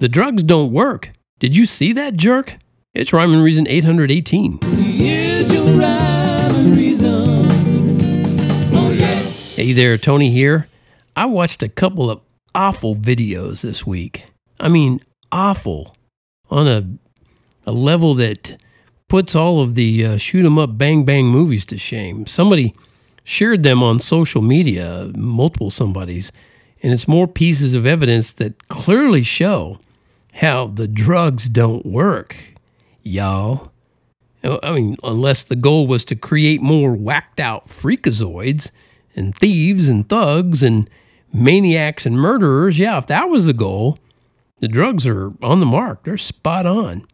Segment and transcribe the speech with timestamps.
[0.00, 1.10] The drugs don't work.
[1.40, 2.54] Did you see that jerk?
[2.94, 4.58] It's Rhyme and Reason 818.
[4.62, 7.46] Here's your rhyme and reason.
[8.72, 9.20] Oh yeah.
[9.56, 10.68] Hey there, Tony here.
[11.14, 12.22] I watched a couple of
[12.54, 14.24] awful videos this week.
[14.58, 15.94] I mean, awful
[16.48, 16.88] on a
[17.68, 18.56] a level that
[19.06, 22.24] puts all of the uh, shoot 'em up bang bang movies to shame.
[22.24, 22.74] Somebody
[23.22, 26.32] shared them on social media, multiple somebodies,
[26.82, 29.78] and it's more pieces of evidence that clearly show
[30.34, 32.36] how the drugs don't work,
[33.02, 33.72] y'all.
[34.42, 38.70] I mean, unless the goal was to create more whacked out freakazoids
[39.14, 40.88] and thieves and thugs and
[41.32, 43.98] maniacs and murderers, yeah, if that was the goal,
[44.60, 46.04] the drugs are on the mark.
[46.04, 47.06] They're spot on.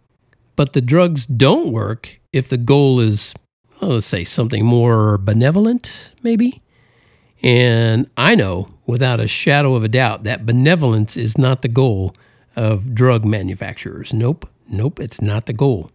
[0.54, 3.34] But the drugs don't work if the goal is,
[3.80, 6.62] well, let's say, something more benevolent, maybe.
[7.42, 12.14] And I know without a shadow of a doubt that benevolence is not the goal
[12.56, 14.12] of drug manufacturers.
[14.12, 15.90] Nope, nope, it's not the goal.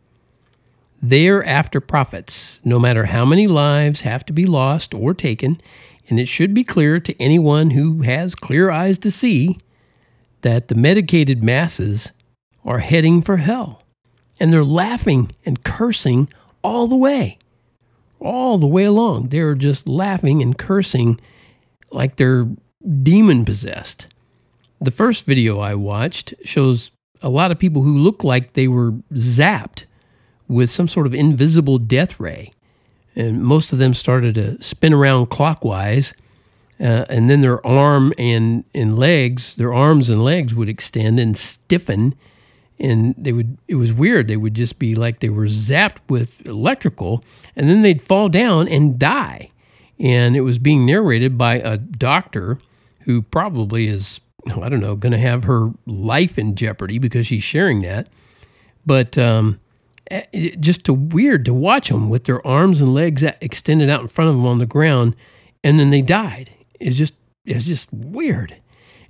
[1.01, 5.59] They're after profits, no matter how many lives have to be lost or taken,
[6.07, 9.57] and it should be clear to anyone who has clear eyes to see
[10.41, 12.12] that the medicated masses
[12.63, 13.82] are heading for hell.
[14.39, 16.29] And they're laughing and cursing
[16.63, 17.37] all the way,
[18.20, 19.29] all the way along.
[19.29, 21.20] They're just laughing and cursing
[21.91, 22.48] like they're
[23.04, 24.07] demon possessed.
[24.82, 28.93] The first video I watched shows a lot of people who look like they were
[29.13, 29.84] zapped
[30.48, 32.51] with some sort of invisible death ray.
[33.15, 36.13] And most of them started to spin around clockwise.
[36.79, 41.38] Uh, and then their arm and, and legs, their arms and legs would extend and
[41.38, 42.16] stiffen.
[42.79, 44.27] And they would, it was weird.
[44.27, 47.23] They would just be like they were zapped with electrical,
[47.55, 49.51] and then they'd fall down and die.
[49.99, 52.57] And it was being narrated by a doctor
[53.01, 57.43] who probably is, I don't know, going to have her life in jeopardy because she's
[57.43, 58.09] sharing that.
[58.85, 59.59] But um,
[60.09, 64.07] it, just to weird to watch them with their arms and legs extended out in
[64.07, 65.16] front of them on the ground,
[65.63, 66.51] and then they died.
[66.79, 67.13] It's just
[67.45, 68.57] it's just weird.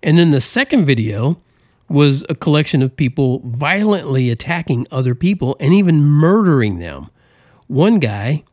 [0.04, 1.42] And then the second video
[1.90, 7.10] was a collection of people violently attacking other people and even murdering them.
[7.68, 8.44] One guy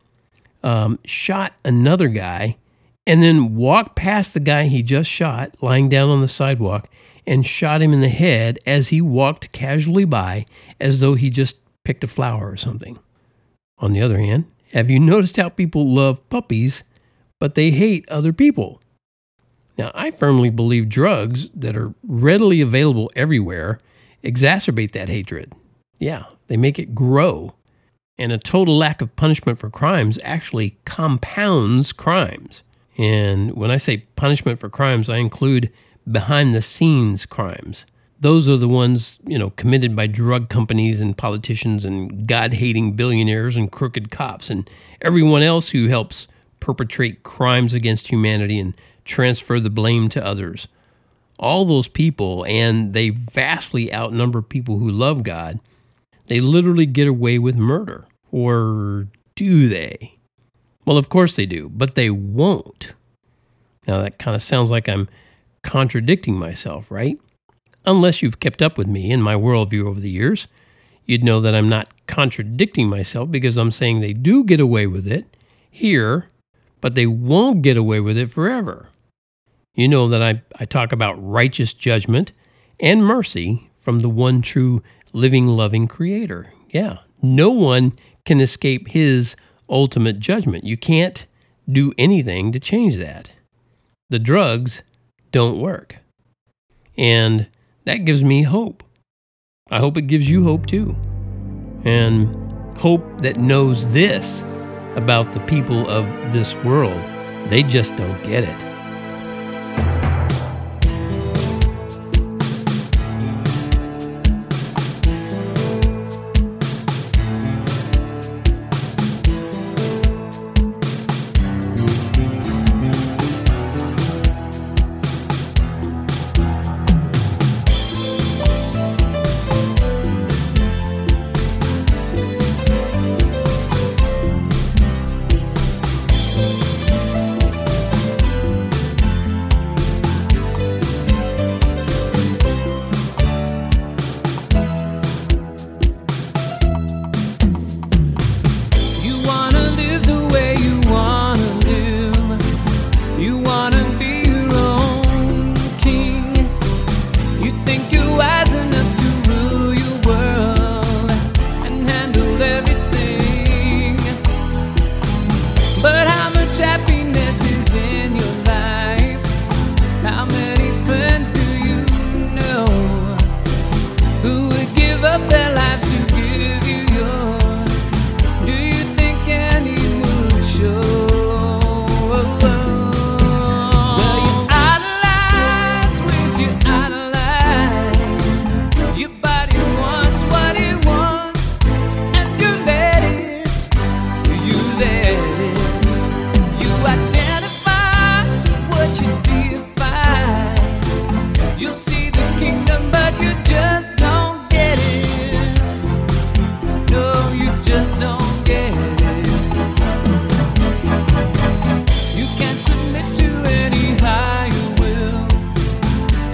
[0.63, 2.57] um, shot another guy
[3.09, 6.87] and then walked past the guy he just shot lying down on the sidewalk
[7.25, 10.45] and shot him in the head as he walked casually by
[10.79, 12.99] as though he just picked a flower or something.
[13.79, 16.83] On the other hand, have you noticed how people love puppies,
[17.39, 18.79] but they hate other people?
[19.75, 23.79] Now, I firmly believe drugs that are readily available everywhere
[24.23, 25.53] exacerbate that hatred.
[25.97, 27.55] Yeah, they make it grow.
[28.19, 32.61] And a total lack of punishment for crimes actually compounds crimes.
[32.99, 35.71] And when I say punishment for crimes, I include
[36.11, 37.85] behind the scenes crimes.
[38.19, 42.97] Those are the ones, you know, committed by drug companies and politicians and God hating
[42.97, 44.69] billionaires and crooked cops and
[45.01, 46.27] everyone else who helps
[46.59, 48.73] perpetrate crimes against humanity and
[49.05, 50.67] transfer the blame to others.
[51.39, 55.61] All those people, and they vastly outnumber people who love God,
[56.27, 58.07] they literally get away with murder.
[58.29, 60.18] Or do they?
[60.89, 62.93] Well, of course they do, but they won't.
[63.87, 65.07] Now, that kind of sounds like I'm
[65.61, 67.19] contradicting myself, right?
[67.85, 70.47] Unless you've kept up with me and my worldview over the years,
[71.05, 75.05] you'd know that I'm not contradicting myself because I'm saying they do get away with
[75.05, 75.37] it
[75.69, 76.27] here,
[76.81, 78.89] but they won't get away with it forever.
[79.75, 82.31] You know that I, I talk about righteous judgment
[82.79, 84.81] and mercy from the one true
[85.13, 86.51] living, loving Creator.
[86.71, 87.93] Yeah, no one
[88.25, 89.35] can escape His
[89.69, 90.63] ultimate judgment.
[90.63, 91.25] You can't
[91.71, 93.31] do anything to change that.
[94.09, 94.83] The drugs
[95.31, 95.97] don't work.
[96.97, 97.47] And
[97.85, 98.83] that gives me hope.
[99.71, 100.95] I hope it gives you hope too.
[101.85, 102.35] And
[102.77, 104.43] hope that knows this
[104.95, 107.01] about the people of this world.
[107.49, 108.68] They just don't get it.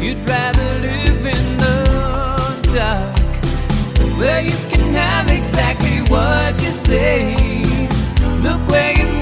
[0.05, 1.75] You'd rather live in the
[2.75, 3.17] dark,
[4.19, 7.35] where you can have exactly what you say.
[8.43, 9.14] Look where you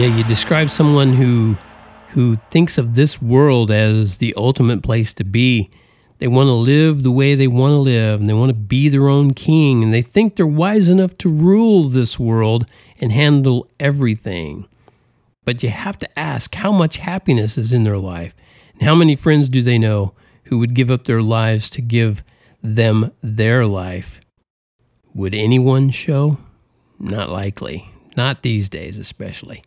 [0.00, 1.58] Yeah, you describe someone who
[2.12, 5.68] who thinks of this world as the ultimate place to be.
[6.20, 8.88] They want to live the way they want to live and they want to be
[8.88, 12.64] their own king and they think they're wise enough to rule this world
[12.98, 14.66] and handle everything.
[15.44, 18.34] But you have to ask how much happiness is in their life
[18.72, 20.14] and how many friends do they know
[20.44, 22.24] who would give up their lives to give
[22.62, 24.18] them their life?
[25.12, 26.38] Would anyone show?
[26.98, 27.92] Not likely.
[28.16, 29.62] Not these days, especially.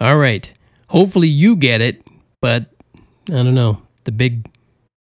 [0.00, 0.50] All right.
[0.88, 2.06] Hopefully you get it,
[2.40, 2.66] but
[3.28, 3.82] I don't know.
[4.04, 4.48] The big,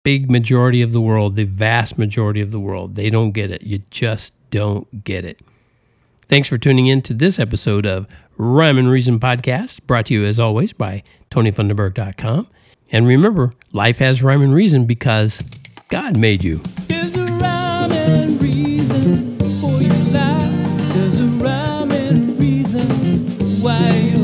[0.02, 3.62] big majority of the world, the vast majority of the world, they don't get it.
[3.62, 5.40] You just don't get it.
[6.28, 8.06] Thanks for tuning in to this episode of
[8.37, 12.49] Rhyme and Reason Podcast, brought to you as always by TonyFunderburk.com.
[12.92, 15.40] And remember, life has rhyme and reason because
[15.88, 16.60] God made you.
[23.62, 24.19] why